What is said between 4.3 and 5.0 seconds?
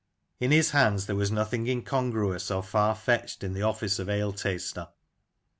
taster.